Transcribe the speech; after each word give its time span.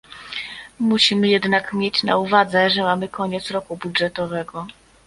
Musimy 0.79 1.27
jednak 1.27 1.73
mieć 1.73 2.03
na 2.03 2.17
uwadze, 2.17 2.69
że 2.69 2.83
mamy 2.83 3.07
koniec 3.09 3.51
roku 3.51 3.77
budżetowego 3.77 4.67